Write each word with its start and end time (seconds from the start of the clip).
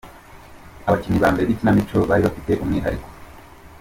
Abakinnyi 0.87 1.19
ba 1.23 1.29
mbere 1.31 1.45
b’ikinamico 1.49 1.95
bari 2.09 2.21
bafite 2.27 2.51
umwihariko. 2.63 3.07